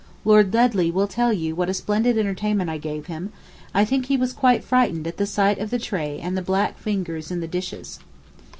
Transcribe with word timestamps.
Lord 0.25 0.49
Dudley 0.49 0.89
will 0.89 1.05
tell 1.07 1.31
you 1.31 1.55
what 1.55 1.69
a 1.69 1.75
splendid 1.75 2.17
entertainment 2.17 2.71
I 2.71 2.79
gave 2.79 3.05
him; 3.05 3.31
I 3.71 3.85
think 3.85 4.07
he 4.07 4.17
was 4.17 4.33
quite 4.33 4.63
frightened 4.63 5.05
at 5.05 5.17
the 5.17 5.27
sight 5.27 5.59
of 5.59 5.69
the 5.69 5.77
tray 5.77 6.17
and 6.17 6.35
the 6.35 6.41
black 6.41 6.79
fingers 6.79 7.29
in 7.29 7.39
the 7.39 7.47
dishes. 7.47 7.99